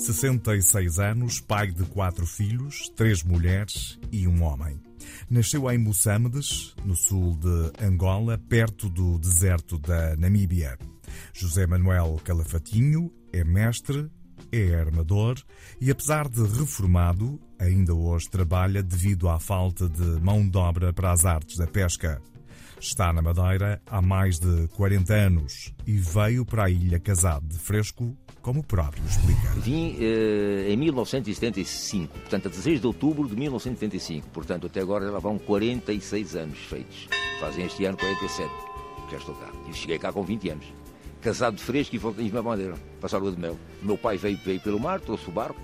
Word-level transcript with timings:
66 0.00 0.98
anos, 0.98 1.40
pai 1.40 1.70
de 1.70 1.84
quatro 1.84 2.26
filhos, 2.26 2.88
três 2.96 3.22
mulheres 3.22 3.98
e 4.10 4.26
um 4.26 4.42
homem. 4.42 4.80
Nasceu 5.28 5.70
em 5.70 5.76
Moçambiques, 5.76 6.74
no 6.86 6.96
sul 6.96 7.36
de 7.36 7.84
Angola, 7.84 8.38
perto 8.38 8.88
do 8.88 9.18
deserto 9.18 9.78
da 9.78 10.16
Namíbia. 10.16 10.78
José 11.34 11.66
Manuel 11.66 12.18
Calafatinho 12.24 13.12
é 13.30 13.44
mestre, 13.44 14.10
é 14.50 14.74
armador 14.74 15.36
e, 15.78 15.90
apesar 15.90 16.30
de 16.30 16.42
reformado, 16.44 17.38
ainda 17.58 17.94
hoje 17.94 18.30
trabalha 18.30 18.82
devido 18.82 19.28
à 19.28 19.38
falta 19.38 19.86
de 19.86 20.18
mão 20.22 20.48
de 20.48 20.56
obra 20.56 20.94
para 20.94 21.12
as 21.12 21.26
artes 21.26 21.58
da 21.58 21.66
pesca. 21.66 22.22
Está 22.80 23.12
na 23.12 23.20
Madeira 23.20 23.82
há 23.86 24.00
mais 24.00 24.38
de 24.38 24.66
40 24.68 25.12
anos 25.12 25.74
e 25.86 25.98
veio 25.98 26.46
para 26.46 26.64
a 26.64 26.70
ilha 26.70 26.98
casado 26.98 27.46
de 27.46 27.58
fresco, 27.58 28.16
como 28.42 28.60
o 28.60 28.62
próprio 28.62 29.04
explica. 29.04 29.48
Vim 29.56 29.96
eh, 30.00 30.72
em 30.72 30.76
1975, 30.76 32.12
portanto, 32.18 32.46
a 32.46 32.48
16 32.50 32.80
de 32.80 32.86
outubro 32.86 33.28
de 33.28 33.36
1975. 33.36 34.28
Portanto, 34.28 34.66
até 34.66 34.80
agora 34.80 35.10
já 35.10 35.18
vão 35.18 35.38
46 35.38 36.36
anos 36.36 36.58
feitos. 36.58 37.08
Fazem 37.40 37.66
este 37.66 37.84
ano 37.84 37.96
47, 37.96 38.50
já 39.10 39.16
estou 39.16 39.34
cá. 39.34 39.50
E 39.68 39.74
cheguei 39.74 39.98
cá 39.98 40.12
com 40.12 40.22
20 40.22 40.50
anos. 40.50 40.66
Casado 41.20 41.56
de 41.56 41.62
fresco 41.62 41.94
e 41.94 41.98
voltei 41.98 42.30
para 42.30 42.40
a 42.40 42.42
Madeira, 42.42 42.74
passar 43.00 43.18
a 43.18 43.20
lua 43.20 43.32
de 43.32 43.40
mel. 43.40 43.58
Meu 43.82 43.98
pai 43.98 44.16
veio, 44.16 44.38
veio 44.38 44.60
pelo 44.60 44.80
mar, 44.80 45.00
trouxe 45.00 45.28
o 45.28 45.32
barco, 45.32 45.60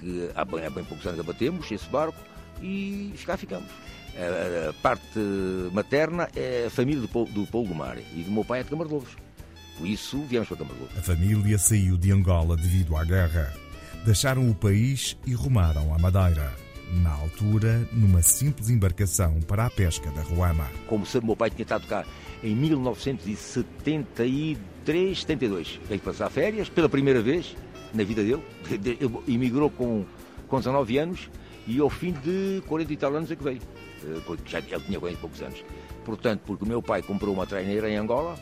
que 0.00 0.30
há 0.34 0.44
bem, 0.44 0.64
há 0.64 0.70
bem 0.70 0.84
poucos 0.84 1.06
anos 1.06 1.20
abatemos 1.20 1.70
esse 1.70 1.86
barco, 1.88 2.18
e 2.62 3.12
cá 3.26 3.36
ficamos. 3.36 3.70
A, 4.16 4.72
parte 4.80 5.18
materna 5.72 6.28
é 6.34 6.64
a 6.66 6.70
família 6.70 7.06
do, 7.06 7.24
do 7.26 7.46
Polo 7.46 7.68
do 7.68 7.74
Mar 7.74 7.98
e 7.98 8.22
do 8.22 8.30
meu 8.30 8.42
pai 8.42 8.60
é 8.60 8.62
de 8.62 8.74
Lobos. 8.74 9.25
Por 9.78 9.86
isso 9.86 10.22
viemos 10.22 10.48
para 10.48 10.58
Lobos. 10.58 10.96
A 10.96 11.02
família 11.02 11.58
saiu 11.58 11.96
de 11.96 12.10
Angola 12.10 12.56
devido 12.56 12.96
à 12.96 13.04
guerra. 13.04 13.52
Deixaram 14.04 14.48
o 14.48 14.54
país 14.54 15.16
e 15.26 15.34
rumaram 15.34 15.94
à 15.94 15.98
Madeira. 15.98 16.52
Na 17.02 17.10
altura, 17.10 17.86
numa 17.92 18.22
simples 18.22 18.70
embarcação 18.70 19.40
para 19.40 19.66
a 19.66 19.70
pesca 19.70 20.08
da 20.12 20.22
Ruama. 20.22 20.70
Como 20.86 21.04
se 21.04 21.18
o 21.18 21.24
meu 21.24 21.34
pai 21.34 21.50
tinha 21.50 21.64
estado 21.64 21.84
cá 21.86 22.06
em 22.42 22.54
1973, 22.54 25.20
72. 25.20 25.80
Veio 25.88 26.00
passar 26.00 26.30
férias 26.30 26.68
pela 26.68 26.88
primeira 26.88 27.20
vez 27.20 27.56
na 27.92 28.04
vida 28.04 28.22
dele. 28.22 28.42
Emigrou 29.26 29.68
com, 29.68 30.04
com 30.46 30.58
19 30.58 30.98
anos 30.98 31.28
e 31.66 31.80
ao 31.80 31.90
fim 31.90 32.12
de 32.12 32.62
40 32.66 32.92
e 32.92 32.96
tal 32.96 33.16
anos 33.16 33.28
é 33.30 33.36
que 33.36 33.42
veio. 33.42 33.60
Já 34.46 34.60
ele 34.60 34.80
tinha 34.80 35.00
40 35.00 35.18
e 35.18 35.20
poucos 35.20 35.42
anos. 35.42 35.64
Portanto, 36.04 36.42
porque 36.46 36.64
o 36.64 36.68
meu 36.68 36.80
pai 36.80 37.02
comprou 37.02 37.34
uma 37.34 37.46
traineira 37.46 37.90
em 37.90 37.96
Angola, 37.96 38.38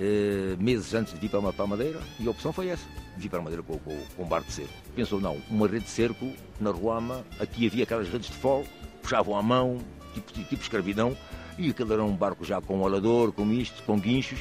eh, 0.00 0.56
meses 0.58 0.94
antes 0.94 1.14
de 1.14 1.20
vir 1.20 1.28
para 1.28 1.40
a 1.40 1.66
Madeira, 1.66 2.00
e 2.18 2.26
a 2.26 2.30
opção 2.30 2.52
foi 2.52 2.68
essa: 2.68 2.86
vir 3.16 3.28
para 3.28 3.40
a 3.40 3.42
Madeira 3.42 3.62
com, 3.62 3.78
com, 3.78 3.96
com 4.16 4.22
um 4.22 4.28
barco 4.28 4.48
de 4.48 4.54
cerco. 4.54 4.72
Pensou, 4.94 5.20
não, 5.20 5.36
uma 5.50 5.66
rede 5.66 5.84
de 5.84 5.90
cerco 5.90 6.32
na 6.60 6.70
Ruama, 6.70 7.24
aqui 7.40 7.66
havia 7.66 7.84
aquelas 7.84 8.08
redes 8.08 8.28
de 8.28 8.36
fol, 8.36 8.64
puxavam 9.02 9.36
à 9.36 9.42
mão, 9.42 9.78
tipo, 10.14 10.32
tipo 10.32 10.62
escravidão, 10.62 11.16
e 11.58 11.70
aquele 11.70 11.92
era 11.92 12.04
um 12.04 12.14
barco 12.14 12.44
já 12.44 12.60
com 12.60 12.84
alador, 12.84 13.32
com 13.32 13.50
isto, 13.52 13.82
com 13.82 13.98
guinchos. 13.98 14.40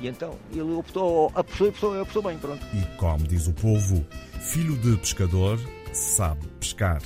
E 0.00 0.08
então 0.08 0.38
ele 0.50 0.72
optou, 0.72 1.30
apostou, 1.34 1.68
apostou, 1.68 2.00
apostou 2.00 2.22
bem, 2.22 2.38
pronto. 2.38 2.64
E 2.74 2.96
como 2.96 3.26
diz 3.26 3.46
o 3.46 3.52
povo, 3.52 4.04
filho 4.40 4.76
de 4.78 4.96
pescador 4.96 5.58
sabe 5.92 6.46
pescar. 6.58 7.00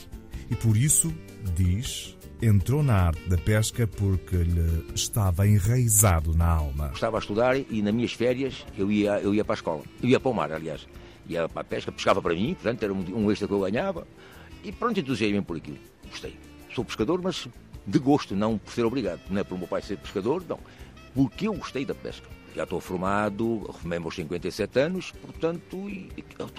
E 0.50 0.54
por 0.56 0.76
isso, 0.76 1.12
diz, 1.54 2.16
entrou 2.40 2.82
na 2.82 2.94
arte 2.94 3.28
da 3.28 3.36
pesca 3.36 3.86
porque 3.86 4.36
lhe 4.36 4.84
estava 4.94 5.46
enraizado 5.46 6.34
na 6.36 6.46
alma. 6.46 6.90
Estava 6.94 7.18
a 7.18 7.20
estudar 7.20 7.56
e 7.56 7.82
nas 7.82 7.92
minhas 7.92 8.12
férias 8.12 8.64
eu 8.76 8.90
ia, 8.90 9.20
eu 9.20 9.34
ia 9.34 9.44
para 9.44 9.54
a 9.54 9.56
escola. 9.56 9.82
Eu 10.02 10.08
ia 10.08 10.20
para 10.20 10.30
o 10.30 10.34
mar, 10.34 10.52
aliás. 10.52 10.86
Ia 11.28 11.48
para 11.48 11.62
a 11.62 11.64
pesca, 11.64 11.92
pescava 11.92 12.22
para 12.22 12.34
mim, 12.34 12.54
portanto 12.54 12.82
era 12.82 12.92
um, 12.92 13.24
um 13.24 13.30
extra 13.30 13.46
que 13.48 13.54
eu 13.54 13.60
ganhava. 13.60 14.06
E 14.64 14.72
pronto, 14.72 14.98
entusiasmei 14.98 15.42
por 15.42 15.56
aquilo. 15.56 15.78
Gostei. 16.08 16.38
Sou 16.74 16.84
pescador, 16.84 17.20
mas 17.22 17.48
de 17.86 17.98
gosto, 17.98 18.36
não 18.36 18.56
por 18.56 18.72
ser 18.72 18.84
obrigado. 18.84 19.20
Não 19.28 19.40
é 19.40 19.44
por 19.44 19.54
o 19.54 19.58
meu 19.58 19.68
pai 19.68 19.82
ser 19.82 19.98
pescador, 19.98 20.44
não. 20.48 20.60
Porque 21.14 21.48
eu 21.48 21.54
gostei 21.54 21.84
da 21.84 21.94
pesca. 21.94 22.28
Já 22.54 22.64
estou 22.64 22.80
formado, 22.80 23.66
reformei 23.66 23.98
aos 23.98 24.14
57 24.14 24.80
anos, 24.80 25.12
portanto, 25.22 25.88
e, 25.88 26.10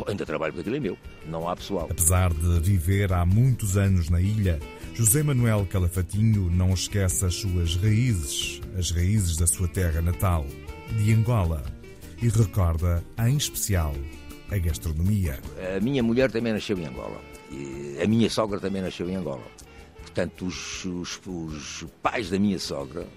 ainda 0.07 0.25
trabalho 0.25 0.53
porque 0.53 0.61
aquilo 0.61 0.75
é 0.75 0.79
meu. 0.79 0.97
Não 1.25 1.49
há 1.49 1.55
pessoal. 1.55 1.87
Apesar 1.89 2.33
de 2.33 2.59
viver 2.59 3.11
há 3.11 3.25
muitos 3.25 3.75
anos 3.75 4.09
na 4.09 4.21
ilha, 4.21 4.59
José 4.93 5.23
Manuel 5.23 5.65
Calafatinho 5.69 6.49
não 6.51 6.73
esquece 6.73 7.25
as 7.25 7.35
suas 7.35 7.75
raízes, 7.75 8.61
as 8.77 8.91
raízes 8.91 9.37
da 9.37 9.47
sua 9.47 9.67
terra 9.67 10.01
natal, 10.01 10.45
de 10.97 11.13
Angola, 11.13 11.63
e 12.21 12.29
recorda, 12.29 13.03
em 13.17 13.37
especial, 13.37 13.93
a 14.51 14.57
gastronomia. 14.57 15.39
A 15.75 15.79
minha 15.79 16.03
mulher 16.03 16.31
também 16.31 16.53
nasceu 16.53 16.77
em 16.77 16.85
Angola. 16.85 17.21
a 18.01 18.07
minha 18.07 18.29
sogra 18.29 18.59
também 18.59 18.81
nasceu 18.81 19.09
em 19.09 19.15
Angola. 19.15 19.43
Portanto, 20.01 20.45
os, 20.45 20.85
os, 20.85 21.19
os 21.25 21.85
pais 22.01 22.29
da 22.29 22.39
minha 22.39 22.59
sogra 22.59 23.07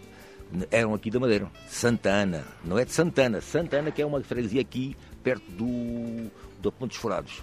eram 0.71 0.95
aqui 0.95 1.11
da 1.11 1.19
Madeira, 1.19 1.51
Santa 1.67 2.11
Ana, 2.11 2.45
não 2.65 2.79
é 2.79 2.85
de 2.85 2.93
Santana, 2.93 3.41
Santa 3.41 3.79
Ana 3.79 3.91
que 3.91 4.03
é 4.03 4.07
uma 4.07 4.21
freguesia 4.23 4.61
aqui 4.61 4.97
perto 5.23 5.45
do, 5.53 6.31
do 6.61 6.73
Ponte 6.73 6.91
dos 6.91 6.99
Furados. 6.99 7.43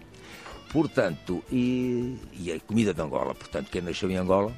Portanto, 0.71 1.43
e, 1.51 2.17
e 2.33 2.51
a 2.51 2.59
comida 2.59 2.93
de 2.93 3.01
Angola, 3.01 3.33
portanto, 3.33 3.69
quem 3.71 3.81
nasceu 3.81 4.09
em 4.11 4.17
Angola 4.17 4.55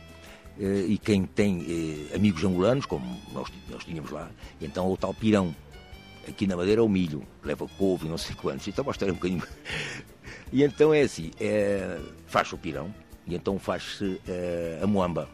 eh, 0.60 0.86
e 0.90 0.98
quem 0.98 1.24
tem 1.24 1.66
eh, 2.12 2.16
amigos 2.16 2.44
angolanos, 2.44 2.86
como 2.86 3.06
nós, 3.32 3.48
nós 3.70 3.86
tínhamos 3.86 4.12
lá, 4.12 4.30
então 4.60 4.92
o 4.92 4.98
tal 4.98 5.14
pirão, 5.14 5.56
aqui 6.28 6.46
na 6.46 6.58
Madeira 6.58 6.82
é 6.82 6.84
o 6.84 6.90
milho, 6.90 7.24
leva 7.44 7.66
couve 7.78 8.10
não 8.10 8.18
sei 8.18 8.36
quantos, 8.36 8.68
então 8.68 8.84
mostrar 8.84 9.10
um 9.10 9.14
bocadinho. 9.14 9.44
e 10.52 10.64
então 10.64 10.94
é 10.94 11.02
assim, 11.02 11.32
é, 11.40 11.98
faz 12.28 12.52
o 12.52 12.58
pirão 12.58 12.94
e 13.26 13.34
então 13.34 13.58
faz-se 13.58 14.20
é, 14.28 14.80
a 14.84 14.88
moamba. 14.88 15.30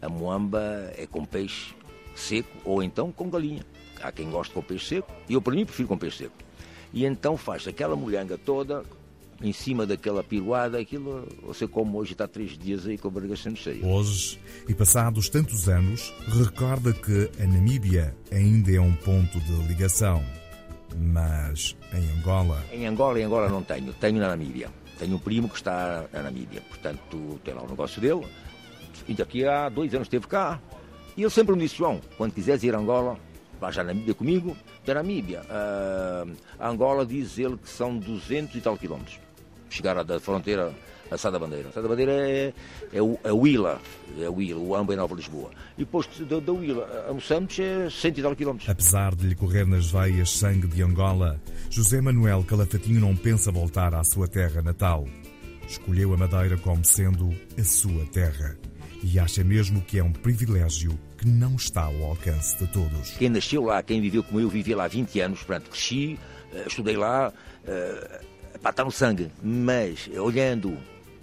A 0.00 0.08
moamba 0.08 0.92
é 0.96 1.06
com 1.06 1.24
peixe 1.24 1.74
seco 2.14 2.56
ou 2.64 2.82
então 2.82 3.12
com 3.12 3.28
galinha. 3.28 3.64
Há 4.02 4.12
quem 4.12 4.30
goste 4.30 4.52
com 4.52 4.62
peixe 4.62 4.96
seco 4.96 5.12
e 5.28 5.34
eu, 5.34 5.42
para 5.42 5.54
mim, 5.54 5.64
prefiro 5.64 5.88
com 5.88 5.98
peixe 5.98 6.18
seco. 6.24 6.34
E 6.92 7.04
então 7.04 7.36
faz 7.36 7.66
aquela 7.66 7.96
molhanga 7.96 8.38
toda 8.38 8.84
em 9.42 9.52
cima 9.52 9.86
daquela 9.86 10.22
piruada, 10.22 10.78
aquilo 10.78 11.28
você 11.42 11.66
como 11.66 11.98
hoje 11.98 12.12
está 12.12 12.26
três 12.26 12.56
dias 12.56 12.86
aí 12.86 12.96
com 12.96 13.08
a 13.08 13.10
barriga 13.10 13.36
sendo 13.36 13.56
cheia. 13.56 13.84
Hoje, 13.84 14.38
e 14.68 14.74
passados 14.74 15.28
tantos 15.28 15.68
anos, 15.68 16.14
recorda 16.28 16.92
que 16.92 17.30
a 17.40 17.46
Namíbia 17.46 18.16
ainda 18.30 18.72
é 18.72 18.80
um 18.80 18.94
ponto 18.94 19.38
de 19.40 19.52
ligação. 19.66 20.24
Mas 20.96 21.76
em 21.92 22.18
Angola. 22.18 22.64
Em 22.72 22.86
Angola, 22.86 23.18
em 23.18 23.24
Angola 23.24 23.48
não 23.48 23.62
tenho, 23.62 23.92
tenho 23.94 24.18
na 24.18 24.28
Namíbia. 24.28 24.70
Tenho 24.98 25.16
um 25.16 25.18
primo 25.18 25.48
que 25.48 25.56
está 25.56 26.04
na 26.12 26.22
Namíbia, 26.22 26.60
portanto 26.62 27.40
tem 27.42 27.52
lá 27.52 27.62
o 27.62 27.68
negócio 27.68 28.00
dele. 28.00 28.24
E 29.08 29.14
daqui 29.14 29.44
há 29.44 29.68
dois 29.68 29.92
anos 29.92 30.06
esteve 30.06 30.28
cá, 30.28 30.60
e 31.16 31.22
ele 31.22 31.30
sempre 31.30 31.54
me 31.54 31.62
disse, 31.62 31.76
João, 31.76 32.00
quando 32.16 32.32
quiseres 32.32 32.62
ir 32.62 32.74
a 32.74 32.78
Angola, 32.78 33.18
vais 33.60 33.78
à 33.78 33.84
Namíbia 33.84 34.14
comigo. 34.14 34.56
Da 34.84 34.94
Namíbia, 34.94 35.42
uh, 35.42 36.30
a 36.58 36.68
Angola 36.68 37.06
diz 37.06 37.38
ele 37.38 37.56
que 37.56 37.68
são 37.68 37.96
200 37.96 38.54
e 38.54 38.60
tal 38.60 38.76
quilómetros. 38.76 39.18
Chegar 39.70 40.02
da 40.04 40.20
fronteira 40.20 40.74
a 41.10 41.18
Sá 41.18 41.30
da 41.30 41.38
Bandeira. 41.38 41.70
Sá 41.72 41.80
da 41.80 41.88
Bandeira 41.88 42.12
é, 42.12 42.52
é, 42.92 42.98
é 42.98 43.32
o 43.32 43.46
Ila, 43.46 43.80
é 44.20 44.28
o 44.28 44.40
Ila, 44.40 44.60
o 44.60 44.74
Amba 44.74 44.94
em 44.94 44.96
Nova 44.96 45.14
Lisboa. 45.14 45.50
E 45.76 45.80
depois 45.80 46.06
da, 46.06 46.40
da 46.40 46.52
Ila 46.52 47.06
a 47.08 47.12
Moçambique 47.12 47.62
é 47.62 47.88
100 47.88 48.10
e 48.10 48.22
tal 48.22 48.36
quilómetros. 48.36 48.68
Apesar 48.68 49.14
de 49.14 49.26
lhe 49.26 49.34
correr 49.34 49.66
nas 49.66 49.90
veias 49.90 50.30
sangue 50.30 50.66
de 50.66 50.82
Angola, 50.82 51.40
José 51.70 52.00
Manuel 52.00 52.44
Calafatinho 52.44 53.00
não 53.00 53.16
pensa 53.16 53.52
voltar 53.52 53.94
à 53.94 54.02
sua 54.02 54.26
terra 54.28 54.62
natal. 54.62 55.06
Escolheu 55.66 56.12
a 56.12 56.16
Madeira 56.16 56.58
como 56.58 56.84
sendo 56.84 57.34
a 57.58 57.64
sua 57.64 58.04
terra 58.06 58.56
e 59.04 59.18
acha 59.18 59.44
mesmo 59.44 59.82
que 59.82 59.98
é 59.98 60.02
um 60.02 60.10
privilégio 60.10 60.98
que 61.18 61.28
não 61.28 61.56
está 61.56 61.82
ao 61.82 62.02
alcance 62.04 62.58
de 62.58 62.66
todos. 62.72 63.10
Quem 63.10 63.28
nasceu 63.28 63.62
lá, 63.62 63.82
quem 63.82 64.00
viveu 64.00 64.22
como 64.24 64.40
eu, 64.40 64.48
vivi 64.48 64.74
lá 64.74 64.88
20 64.88 65.20
anos, 65.20 65.42
portanto, 65.42 65.68
cresci, 65.68 66.18
eh, 66.54 66.64
estudei 66.66 66.96
lá, 66.96 67.30
uh, 67.30 68.58
pá, 68.60 68.70
está 68.70 68.82
no 68.82 68.90
sangue, 68.90 69.30
mas 69.42 70.08
olhando, 70.16 70.78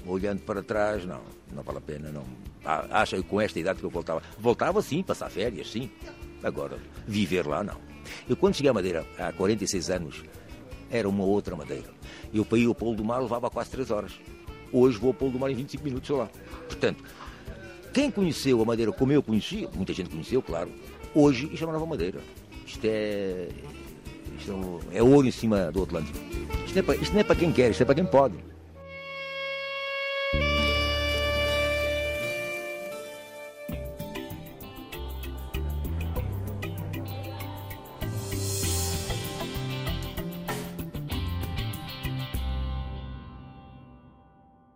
olhando 0.05 0.41
para 0.41 0.61
trás, 0.61 1.03
não, 1.05 1.21
não 1.51 1.63
vale 1.63 1.79
a 1.79 1.81
pena, 1.81 2.11
não. 2.11 2.23
Ah, 2.63 3.01
acha 3.01 3.17
que 3.17 3.23
com 3.23 3.41
esta 3.41 3.59
idade 3.59 3.79
que 3.79 3.85
eu 3.85 3.89
voltava, 3.89 4.21
voltava 4.37 4.79
sim, 4.83 5.01
passar 5.01 5.31
férias, 5.31 5.71
sim, 5.71 5.89
agora, 6.43 6.77
viver 7.07 7.47
lá, 7.47 7.63
não. 7.63 7.77
Eu 8.29 8.37
quando 8.37 8.53
cheguei 8.53 8.69
à 8.69 8.73
Madeira, 8.75 9.07
há 9.17 9.33
46 9.33 9.89
anos, 9.89 10.23
era 10.91 11.09
uma 11.09 11.23
outra 11.23 11.55
Madeira. 11.55 11.89
Eu 12.31 12.45
para 12.45 12.59
ir 12.59 12.67
ao 12.67 12.75
Polo 12.75 12.95
do 12.95 13.03
Mar 13.03 13.21
levava 13.21 13.49
quase 13.49 13.71
3 13.71 13.89
horas. 13.89 14.13
Hoje 14.71 14.99
vou 14.99 15.07
ao 15.07 15.13
Polo 15.15 15.31
do 15.31 15.39
Mar 15.39 15.49
em 15.49 15.55
25 15.55 15.83
minutos, 15.83 16.07
sei 16.07 16.15
lá. 16.15 16.29
Portanto, 16.67 17.03
quem 17.93 18.09
conheceu 18.09 18.61
a 18.61 18.65
Madeira 18.65 18.91
como 18.91 19.11
eu 19.11 19.21
conhecia, 19.21 19.69
muita 19.75 19.93
gente 19.93 20.09
conheceu, 20.09 20.41
claro, 20.41 20.69
hoje 21.13 21.49
isto 21.51 21.63
é 21.63 21.67
uma 21.67 21.73
nova 21.73 21.85
Madeira. 21.85 22.19
Isto 22.65 22.85
é, 22.85 23.49
isto 24.37 24.79
é 24.93 25.03
ouro 25.03 25.27
em 25.27 25.31
cima 25.31 25.71
do 25.71 25.83
Atlântico. 25.83 26.17
Isto 26.65 26.75
não 26.75 26.79
é 26.79 26.83
para, 26.83 26.95
isto 26.95 27.17
é 27.17 27.23
para 27.23 27.35
quem 27.35 27.51
quer, 27.51 27.71
isto 27.71 27.81
é 27.81 27.85
para 27.85 27.95
quem 27.95 28.05
pode. 28.05 28.35